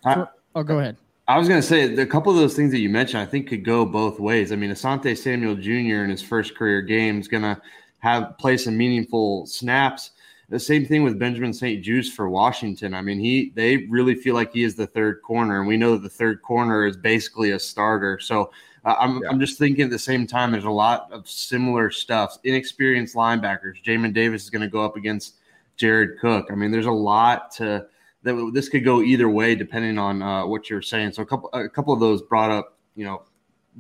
[0.06, 0.26] I,
[0.56, 0.98] oh, go ahead.
[1.28, 3.48] I was going to say a couple of those things that you mentioned, I think
[3.48, 4.52] could go both ways.
[4.52, 6.04] I mean, Asante Samuel Jr.
[6.04, 7.60] in his first career game is going to
[8.06, 10.12] have play some meaningful snaps.
[10.50, 12.94] The same thing with Benjamin St-Juste for Washington.
[12.94, 15.94] I mean, he they really feel like he is the third corner, and we know
[15.94, 18.20] that the third corner is basically a starter.
[18.20, 18.52] So
[18.86, 19.30] uh, I'm Yeah.
[19.30, 22.38] I'm just thinking at the same time, there's a lot of similar stuff.
[22.44, 23.84] Inexperienced linebackers.
[23.84, 25.38] Jamin Davis is going to go up against
[25.78, 26.46] Jared Cook.
[26.52, 27.88] I mean, there's a lot to
[28.22, 28.52] that.
[28.54, 31.14] This could go either way depending on uh, what you're saying.
[31.14, 33.24] So a couple a couple of those brought up, you know,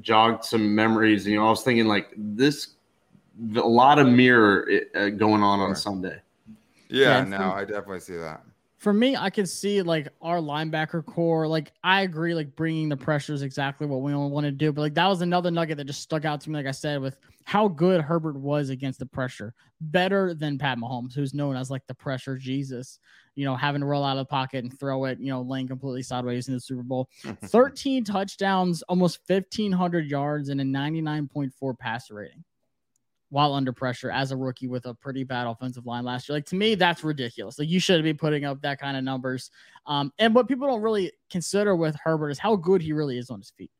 [0.01, 1.27] jogged some memories.
[1.27, 2.73] You know, I was thinking like this,
[3.55, 6.21] a lot of mirror uh, going on on Sunday.
[6.89, 8.41] Yeah, Yeah, no, from- I definitely see that.
[8.77, 11.47] For me, I can see like our linebacker core.
[11.47, 14.71] Like I agree, like bringing the pressure is exactly what we want to do.
[14.71, 16.57] But like that was another nugget that just stuck out to me.
[16.57, 21.15] Like I said, with how good Herbert was against the pressure, better than Pat Mahomes,
[21.15, 22.99] who's known as like the pressure Jesus.
[23.33, 25.19] You know, having to roll out of the pocket and throw it.
[25.19, 27.09] You know, laying completely sideways in the Super Bowl.
[27.45, 32.43] 13 touchdowns, almost 1,500 yards, and a 99.4 passer rating
[33.35, 36.37] while under pressure as a rookie with a pretty bad offensive line last year.
[36.37, 37.59] Like to me, that's ridiculous.
[37.59, 39.51] Like you shouldn't be putting up that kind of numbers.
[39.87, 43.29] Um, and what people don't really consider with Herbert is how good he really is
[43.29, 43.71] on his feet.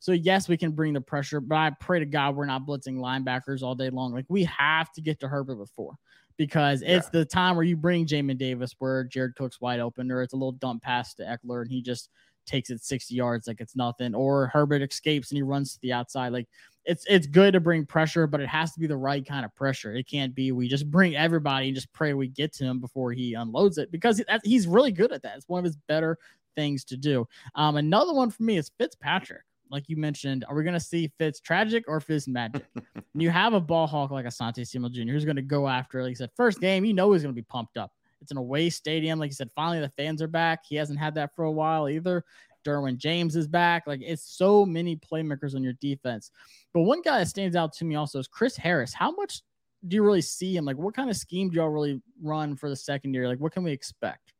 [0.00, 2.96] So yes, we can bring the pressure, but I pray to God we're not blitzing
[2.96, 4.12] linebackers all day long.
[4.12, 5.94] Like we have to get to Herbert before
[6.36, 10.22] because it's the time where you bring Jamin Davis where Jared Cook's wide open, or
[10.22, 12.10] it's a little dump pass to Ekeler and he just
[12.46, 15.92] takes it 60 yards like it's nothing, or Herbert escapes and he runs to the
[15.92, 16.32] outside.
[16.32, 16.48] Like
[16.84, 19.54] it's it's good to bring pressure, but it has to be the right kind of
[19.54, 19.94] pressure.
[19.94, 23.12] It can't be we just bring everybody and just pray we get to him before
[23.12, 25.36] he unloads it because he's really good at that.
[25.36, 26.18] It's one of his better
[26.54, 27.26] things to do.
[27.54, 29.42] Um, another one for me is Fitzpatrick.
[29.70, 32.64] Like you mentioned, are we going to see Fitz tragic or Fitz magic?
[32.74, 35.12] And you have a ball hawk like Asante Samuel Jr.
[35.12, 37.40] who's going to go after, like you said, first game, you know he's going to
[37.40, 37.90] be pumped up.
[38.20, 39.18] It's an away stadium.
[39.18, 40.60] Like you said, finally the fans are back.
[40.66, 42.24] He hasn't had that for a while either.
[42.64, 43.86] Derwin James is back.
[43.86, 46.30] Like it's so many playmakers on your defense.
[46.72, 48.92] But one guy that stands out to me also is Chris Harris.
[48.92, 49.42] How much
[49.86, 50.64] do you really see him?
[50.64, 53.28] Like what kind of scheme do y'all really run for the secondary?
[53.28, 54.32] Like what can we expect?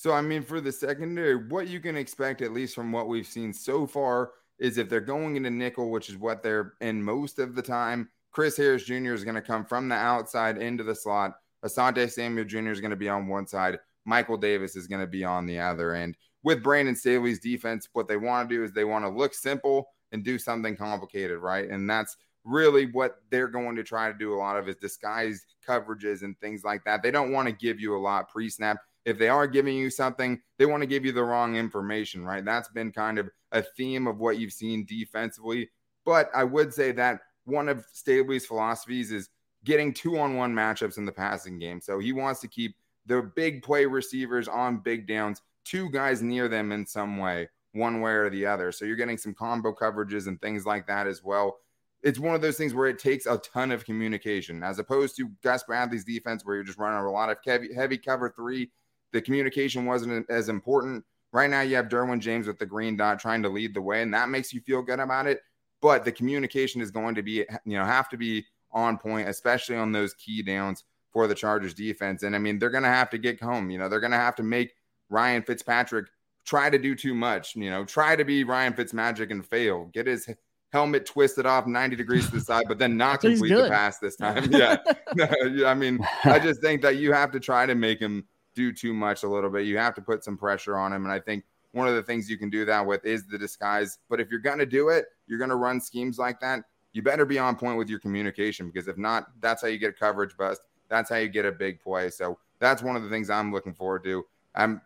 [0.00, 3.26] So, I mean, for the secondary, what you can expect, at least from what we've
[3.26, 7.38] seen so far, is if they're going into nickel, which is what they're in most
[7.38, 9.12] of the time, Chris Harris Jr.
[9.12, 11.32] is going to come from the outside into the slot.
[11.66, 12.70] Asante Samuel Jr.
[12.70, 13.78] is going to be on one side.
[14.06, 15.92] Michael Davis is going to be on the other.
[15.92, 19.34] And with Brandon Staley's defense, what they want to do is they want to look
[19.34, 21.68] simple and do something complicated, right?
[21.68, 25.44] And that's really what they're going to try to do a lot of is disguise
[25.66, 27.02] coverages and things like that.
[27.02, 28.78] They don't want to give you a lot pre snap.
[29.04, 32.44] If they are giving you something, they want to give you the wrong information, right?
[32.44, 35.70] That's been kind of a theme of what you've seen defensively.
[36.04, 39.30] But I would say that one of Staley's philosophies is
[39.64, 41.80] getting two on one matchups in the passing game.
[41.80, 42.74] So he wants to keep
[43.06, 48.00] the big play receivers on big downs, two guys near them in some way, one
[48.00, 48.72] way or the other.
[48.72, 51.58] So you're getting some combo coverages and things like that as well.
[52.02, 55.30] It's one of those things where it takes a ton of communication as opposed to
[55.42, 58.70] Gus Bradley's defense, where you're just running a lot of heavy, heavy cover three.
[59.12, 61.04] The communication wasn't as important.
[61.32, 64.02] Right now, you have Derwin James with the green dot trying to lead the way,
[64.02, 65.40] and that makes you feel good about it.
[65.82, 69.76] But the communication is going to be, you know, have to be on point, especially
[69.76, 72.22] on those key downs for the Chargers defense.
[72.22, 73.70] And I mean, they're going to have to get home.
[73.70, 74.74] You know, they're going to have to make
[75.10, 76.06] Ryan Fitzpatrick
[76.44, 80.06] try to do too much, you know, try to be Ryan Fitzmagic and fail, get
[80.06, 80.28] his
[80.72, 84.16] helmet twisted off 90 degrees to the side, but then not complete the pass this
[84.16, 84.50] time.
[84.52, 84.78] Yeah.
[85.66, 88.94] I mean, I just think that you have to try to make him do too
[88.94, 89.66] much a little bit.
[89.66, 91.04] You have to put some pressure on him.
[91.04, 93.98] And I think one of the things you can do that with is the disguise.
[94.08, 96.62] But if you're going to do it, you're going to run schemes like that.
[96.92, 99.90] You better be on point with your communication because if not, that's how you get
[99.90, 100.62] a coverage bust.
[100.88, 102.10] That's how you get a big play.
[102.10, 104.24] So that's one of the things I'm looking forward to.
[104.54, 104.82] I'm.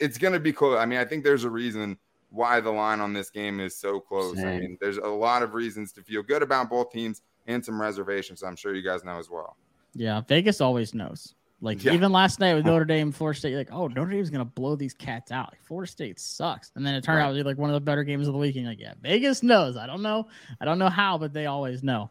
[0.00, 0.78] It's going to be close.
[0.78, 1.98] I mean, I think there's a reason
[2.30, 4.36] why the line on this game is so close.
[4.36, 4.46] Same.
[4.46, 7.80] I mean, there's a lot of reasons to feel good about both teams and some
[7.80, 8.42] reservations.
[8.42, 9.56] I'm sure you guys know as well.
[9.94, 11.34] Yeah, Vegas always knows.
[11.60, 11.92] Like yeah.
[11.92, 14.94] even last night with Notre Dame, Florida State, like, oh, Notre Dame's gonna blow these
[14.94, 15.50] cats out.
[15.52, 17.24] Like, Florida State sucks, and then it turned right.
[17.24, 18.54] out to be like one of the better games of the week.
[18.56, 19.76] And like, yeah, Vegas knows.
[19.76, 20.28] I don't know,
[20.60, 22.10] I don't know how, but they always know.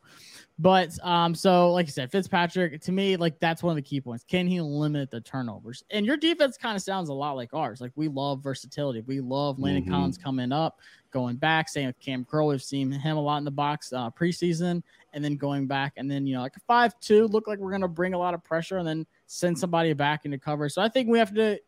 [0.60, 4.02] But um, so like you said, Fitzpatrick to me, like that's one of the key
[4.02, 4.24] points.
[4.24, 5.84] Can he limit the turnovers?
[5.91, 7.80] And your defense kind of sounds a lot like ours.
[7.80, 9.02] Like we love versatility.
[9.02, 9.91] We love Landon mm-hmm.
[9.91, 10.80] Collins coming up,
[11.12, 11.70] going back.
[11.70, 12.48] Same with Cam Curl.
[12.48, 14.82] We've seen him a lot in the box uh, preseason,
[15.13, 17.88] and then going back, and then you know like a five-two look like we're gonna
[17.88, 20.70] bring a lot of pressure, and then send somebody back into cover.
[20.70, 21.60] So I think we have to.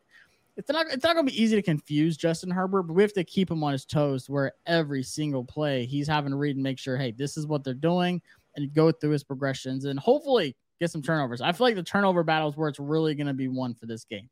[0.57, 0.87] It's not.
[0.91, 3.63] It's not gonna be easy to confuse Justin Herbert, but we have to keep him
[3.63, 4.27] on his toes.
[4.27, 7.63] Where every single play he's having to read and make sure, hey, this is what
[7.63, 8.19] they're doing
[8.59, 11.41] and go through his progressions and hopefully get some turnovers.
[11.41, 14.05] I feel like the turnover battles where it's really going to be won for this
[14.05, 14.29] game.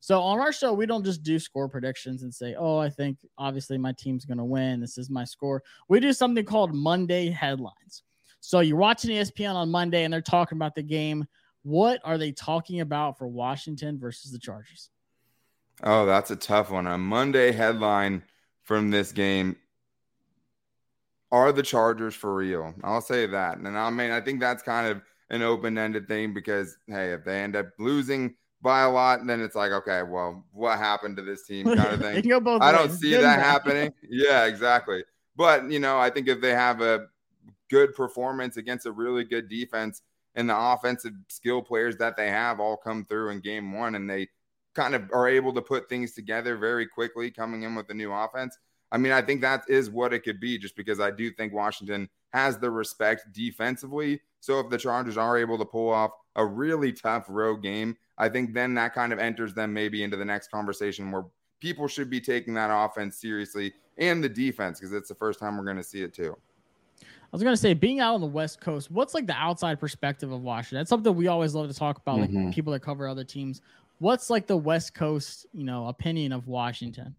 [0.00, 3.18] So on our show, we don't just do score predictions and say, "Oh, I think
[3.38, 4.80] obviously my team's going to win.
[4.80, 8.02] This is my score." We do something called Monday headlines.
[8.40, 11.24] So you're watching ESPN on Monday and they're talking about the game.
[11.62, 14.90] What are they talking about for Washington versus the Chargers?
[15.82, 16.86] Oh, that's a tough one.
[16.86, 18.22] A Monday headline
[18.64, 19.56] from this game
[21.34, 22.72] are the Chargers for real?
[22.84, 23.58] I'll say that.
[23.58, 27.24] And I mean, I think that's kind of an open ended thing because, hey, if
[27.24, 31.24] they end up losing by a lot, then it's like, okay, well, what happened to
[31.24, 32.32] this team kind of thing.
[32.62, 33.92] I don't see that happening.
[34.08, 35.02] yeah, exactly.
[35.34, 37.06] But, you know, I think if they have a
[37.68, 40.02] good performance against a really good defense
[40.36, 44.08] and the offensive skill players that they have all come through in game one and
[44.08, 44.28] they
[44.74, 48.12] kind of are able to put things together very quickly coming in with the new
[48.12, 48.56] offense–
[48.94, 51.52] I mean, I think that is what it could be just because I do think
[51.52, 54.20] Washington has the respect defensively.
[54.38, 58.28] So if the Chargers are able to pull off a really tough road game, I
[58.28, 61.24] think then that kind of enters them maybe into the next conversation where
[61.58, 65.58] people should be taking that offense seriously and the defense because it's the first time
[65.58, 66.36] we're going to see it too.
[67.02, 69.80] I was going to say, being out on the West Coast, what's like the outside
[69.80, 70.78] perspective of Washington?
[70.78, 72.44] That's something we always love to talk about, mm-hmm.
[72.44, 73.60] like people that cover other teams.
[73.98, 77.16] What's like the West Coast, you know, opinion of Washington?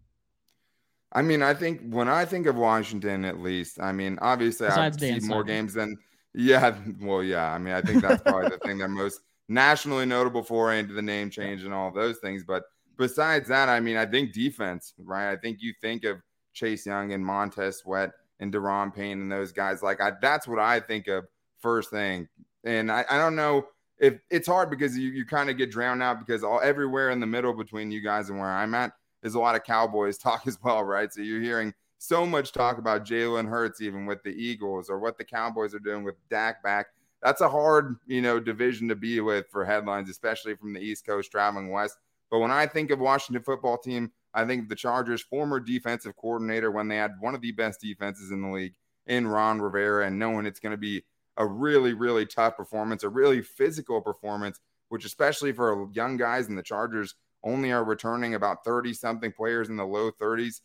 [1.16, 5.00] I mean, I think when I think of Washington, at least, I mean, obviously, I've
[5.00, 5.96] seen more games than,
[6.34, 7.54] yeah, well, yeah.
[7.54, 11.00] I mean, I think that's probably the thing they're most nationally notable for into the
[11.00, 12.44] name change and all those things.
[12.46, 12.64] But
[12.98, 15.32] besides that, I mean, I think defense, right?
[15.32, 16.18] I think you think of
[16.52, 19.82] Chase Young and Montez Sweat and Daron Payne and those guys.
[19.82, 21.24] Like, I, that's what I think of
[21.60, 22.28] first thing.
[22.62, 26.02] And I, I don't know if it's hard because you, you kind of get drowned
[26.02, 28.92] out because all everywhere in the middle between you guys and where I'm at
[29.26, 31.12] there's a lot of Cowboys talk as well, right?
[31.12, 35.18] So you're hearing so much talk about Jalen Hurts, even with the Eagles, or what
[35.18, 36.86] the Cowboys are doing with Dak back.
[37.22, 41.04] That's a hard, you know, division to be with for headlines, especially from the East
[41.04, 41.96] Coast traveling west.
[42.30, 46.70] But when I think of Washington football team, I think the Chargers' former defensive coordinator,
[46.70, 48.74] when they had one of the best defenses in the league
[49.08, 51.02] in Ron Rivera, and knowing it's going to be
[51.36, 56.54] a really, really tough performance, a really physical performance, which especially for young guys in
[56.54, 60.60] the Chargers only are returning about 30 something players in the low 30s.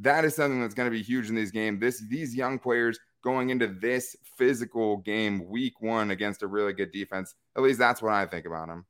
[0.00, 1.80] That is something that's going to be huge in these games.
[1.80, 6.92] This these young players going into this physical game week 1 against a really good
[6.92, 7.34] defense.
[7.56, 8.86] At least that's what I think about them.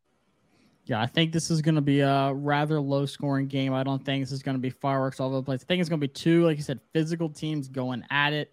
[0.85, 3.75] Yeah, I think this is going to be a rather low scoring game.
[3.75, 5.63] I don't think this is going to be fireworks all over the place.
[5.63, 8.53] I think it's going to be two, like you said, physical teams going at it.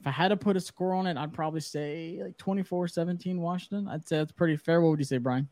[0.00, 3.88] if I had to put a score on it, I'd probably say like 24-17 Washington.
[3.88, 4.80] I'd say that's pretty fair.
[4.80, 5.48] What would you say, Brian?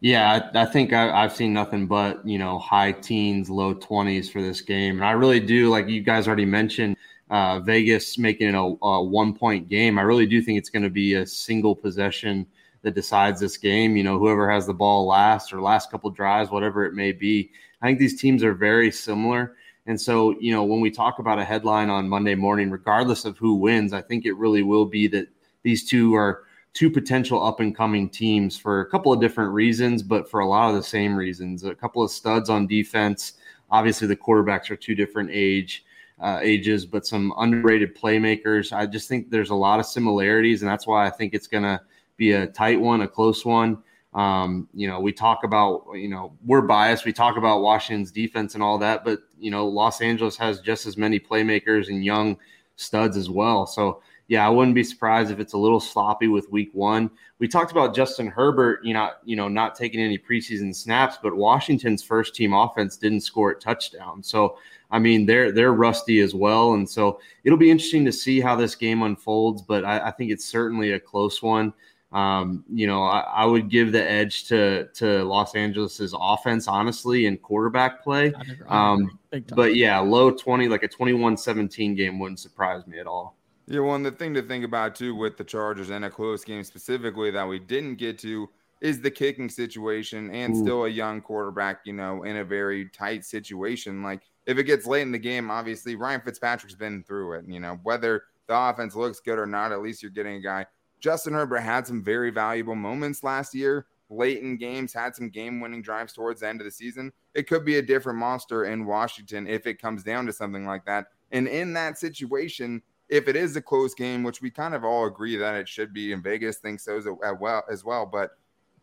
[0.00, 4.28] Yeah, I, I think I, have seen nothing but you know high teens, low twenties
[4.30, 6.96] for this game, and I really do like you guys already mentioned
[7.30, 9.98] uh, Vegas making it a, a one point game.
[9.98, 12.46] I really do think it's going to be a single possession
[12.82, 13.96] that decides this game.
[13.96, 17.50] You know, whoever has the ball last or last couple drives, whatever it may be.
[17.80, 19.56] I think these teams are very similar.
[19.86, 23.38] And so, you know, when we talk about a headline on Monday morning, regardless of
[23.38, 25.28] who wins, I think it really will be that
[25.62, 30.02] these two are two potential up and coming teams for a couple of different reasons,
[30.02, 31.64] but for a lot of the same reasons.
[31.64, 33.34] A couple of studs on defense.
[33.70, 35.84] Obviously, the quarterbacks are two different age
[36.20, 38.72] uh, ages, but some underrated playmakers.
[38.72, 41.64] I just think there's a lot of similarities, and that's why I think it's going
[41.64, 41.80] to
[42.16, 43.82] be a tight one, a close one.
[44.14, 47.04] Um, you know, we talk about, you know, we're biased.
[47.04, 50.86] We talk about Washington's defense and all that, but, you know, Los Angeles has just
[50.86, 52.36] as many playmakers and young
[52.76, 53.66] studs as well.
[53.66, 57.10] So, yeah, I wouldn't be surprised if it's a little sloppy with week one.
[57.38, 61.36] We talked about Justin Herbert, you know, you know, not taking any preseason snaps, but
[61.36, 64.22] Washington's first team offense didn't score a touchdown.
[64.22, 64.58] So,
[64.90, 66.74] I mean, they're they're rusty as well.
[66.74, 70.30] And so it'll be interesting to see how this game unfolds, but I, I think
[70.30, 71.72] it's certainly a close one.
[72.12, 77.24] Um, you know, I, I, would give the edge to to Los Angeles's offense, honestly,
[77.24, 78.34] in quarterback play.
[78.68, 79.18] Um,
[79.54, 83.36] but yeah, low 20, like a 21-17 game wouldn't surprise me at all.
[83.72, 86.44] Yeah, well, and the thing to think about too with the Chargers and a close
[86.44, 88.50] game specifically that we didn't get to
[88.82, 90.60] is the kicking situation and Ooh.
[90.60, 94.02] still a young quarterback, you know, in a very tight situation.
[94.02, 97.46] Like if it gets late in the game, obviously Ryan Fitzpatrick's been through it.
[97.48, 100.66] You know, whether the offense looks good or not, at least you're getting a guy.
[101.00, 105.60] Justin Herbert had some very valuable moments last year, late in games, had some game
[105.60, 107.10] winning drives towards the end of the season.
[107.32, 110.84] It could be a different monster in Washington if it comes down to something like
[110.84, 111.06] that.
[111.30, 115.04] And in that situation, if it is a close game, which we kind of all
[115.04, 117.06] agree that it should be in Vegas, thinks so as
[117.38, 118.06] well as well.
[118.06, 118.30] But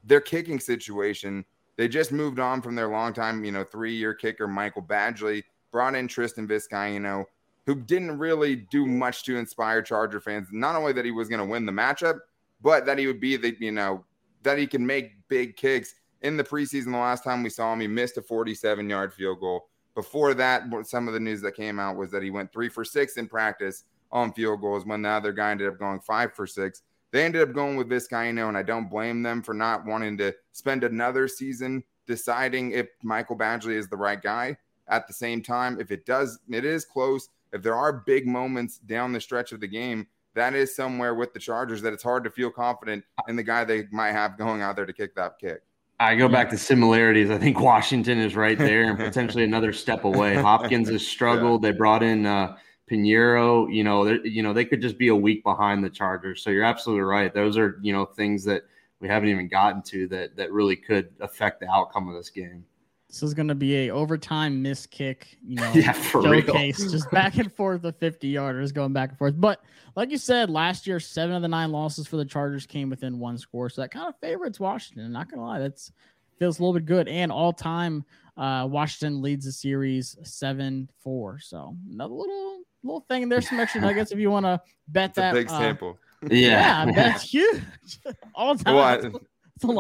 [0.03, 1.43] their kicking situation,
[1.77, 6.07] they just moved on from their longtime, you know, three-year kicker Michael Badgley, brought in
[6.07, 7.25] Tristan Vizcaino,
[7.65, 10.49] who didn't really do much to inspire Charger fans.
[10.51, 12.19] Not only that he was going to win the matchup,
[12.61, 14.05] but that he would be the, you know,
[14.43, 15.95] that he can make big kicks.
[16.21, 19.69] In the preseason, the last time we saw him, he missed a 47-yard field goal.
[19.95, 22.85] Before that, some of the news that came out was that he went three for
[22.85, 26.47] six in practice on field goals when the other guy ended up going five for
[26.47, 26.81] six.
[27.11, 30.33] They ended up going with Vizcaino, and I don't blame them for not wanting to
[30.51, 34.57] spend another season deciding if Michael Badgley is the right guy.
[34.87, 37.29] At the same time, if it does, it is close.
[37.51, 41.33] If there are big moments down the stretch of the game, that is somewhere with
[41.33, 44.61] the Chargers that it's hard to feel confident in the guy they might have going
[44.61, 45.61] out there to kick that kick.
[45.99, 47.29] I go back to similarities.
[47.29, 50.35] I think Washington is right there and potentially another step away.
[50.35, 51.63] Hopkins has struggled.
[51.63, 51.71] Yeah.
[51.71, 52.55] They brought in uh,
[52.89, 56.41] Piñeiro, you know, you know, they could just be a week behind the Chargers.
[56.41, 57.33] So you're absolutely right.
[57.33, 58.63] Those are, you know, things that
[58.99, 62.65] we haven't even gotten to that that really could affect the outcome of this game.
[63.07, 66.91] This is going to be a overtime miss kick, you know, yeah, showcase, real.
[66.91, 69.33] just back and forth the 50 yarders going back and forth.
[69.37, 69.63] But
[69.95, 73.17] like you said, last year, seven of the nine losses for the Chargers came within
[73.17, 73.69] one score.
[73.69, 75.11] So that kind of favorites Washington.
[75.11, 75.91] Not going to lie, that's
[76.37, 77.07] feels a little bit good.
[77.07, 78.05] And all time,
[78.37, 81.39] uh, Washington leads the series 7 4.
[81.39, 83.29] So another little little thing.
[83.29, 85.33] There's some extra nuggets if you want to bet that.
[85.33, 85.97] big uh, sample.
[86.29, 87.63] Yeah, yeah that's huge.
[88.35, 88.75] All time.
[88.75, 88.97] Well, I,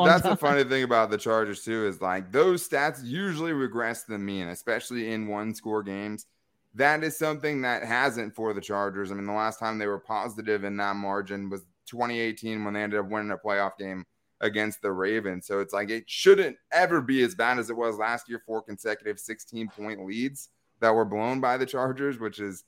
[0.07, 0.31] that's time.
[0.31, 4.19] the funny thing about the Chargers too is like those stats usually regress to the
[4.19, 6.27] mean, especially in one score games.
[6.75, 9.11] That is something that hasn't for the Chargers.
[9.11, 12.83] I mean, the last time they were positive in that margin was 2018 when they
[12.83, 14.05] ended up winning a playoff game
[14.41, 15.47] against the Ravens.
[15.47, 18.41] So it's like it shouldn't ever be as bad as it was last year.
[18.45, 22.63] Four consecutive 16 point leads that were blown by the Chargers, which is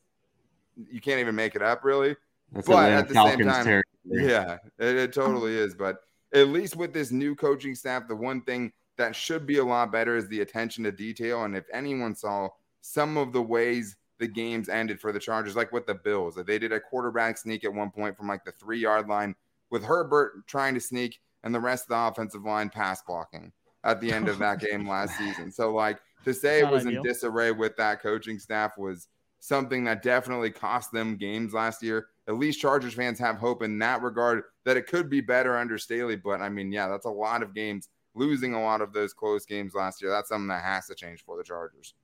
[0.76, 2.16] you can't even make it up really.
[2.52, 3.84] That's but at the Falcons same time, territory.
[4.30, 5.74] yeah, it, it totally is.
[5.74, 5.98] But
[6.34, 9.92] at least with this new coaching staff, the one thing that should be a lot
[9.92, 11.44] better is the attention to detail.
[11.44, 12.50] And if anyone saw
[12.82, 16.60] some of the ways the games ended for the Chargers, like with the Bills, they
[16.60, 19.36] did a quarterback sneak at one point from like the three yard line
[19.70, 23.52] with Herbert trying to sneak and the rest of the offensive line pass blocking
[23.84, 25.52] at the end of that game last season.
[25.52, 27.02] So, like, to say it was ideal.
[27.02, 29.08] in disarray with that coaching staff was
[29.42, 32.08] something that definitely cost them games last year.
[32.28, 35.78] At least Chargers fans have hope in that regard that it could be better under
[35.78, 36.16] Staley.
[36.16, 39.46] But I mean, yeah, that's a lot of games, losing a lot of those close
[39.46, 40.12] games last year.
[40.12, 41.96] That's something that has to change for the Chargers.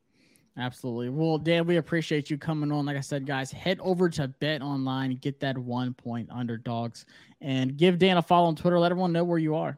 [0.57, 1.09] Absolutely.
[1.09, 2.87] Well, Dan, we appreciate you coming on.
[2.87, 7.05] Like I said, guys, head over to Bet Online, get that one point underdogs,
[7.39, 8.79] and give Dan a follow on Twitter.
[8.79, 9.77] Let everyone know where you are.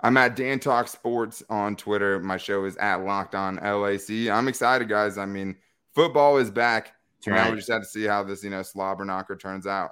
[0.00, 2.20] I'm at Dan Talk Sports on Twitter.
[2.20, 4.30] My show is at Locked On LAC.
[4.30, 5.18] I'm excited, guys.
[5.18, 5.56] I mean,
[5.96, 6.92] football is back.
[7.26, 9.90] Now we just have to see how this, you know, slobber knocker turns out.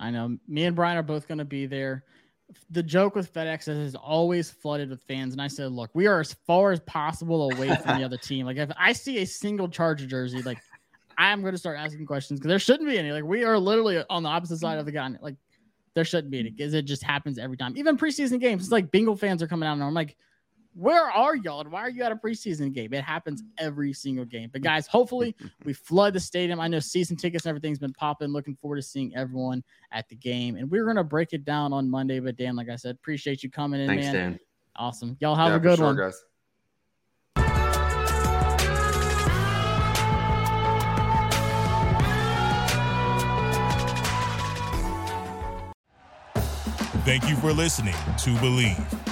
[0.00, 0.36] I know.
[0.48, 2.02] Me and Brian are both going to be there.
[2.70, 6.20] The joke with FedEx is always flooded with fans, and I said, "Look, we are
[6.20, 8.44] as far as possible away from the other team.
[8.44, 10.58] Like, if I see a single Charger jersey, like,
[11.16, 13.12] I'm going to start asking questions because there shouldn't be any.
[13.12, 15.18] Like, we are literally on the opposite side of the gun.
[15.22, 15.36] Like,
[15.94, 17.74] there shouldn't be any because it just happens every time.
[17.76, 20.16] Even preseason games, it's like Bengal fans are coming out, and I'm like,
[20.74, 21.60] where are y'all?
[21.60, 22.92] And why are you at a preseason game?
[22.94, 24.48] It happens every single game.
[24.52, 26.60] But guys, hopefully we flood the stadium.
[26.60, 28.28] I know season tickets and everything's been popping.
[28.28, 30.56] Looking forward to seeing everyone at the game.
[30.56, 32.20] And we're gonna break it down on Monday.
[32.20, 34.14] But Dan, like I said, appreciate you coming in, Thanks, man.
[34.14, 34.40] Dan.
[34.76, 35.16] Awesome.
[35.20, 35.96] Y'all have Yeah, a good for sure, one.
[35.96, 36.24] guys.
[47.04, 49.11] Thank you for listening to Bleav.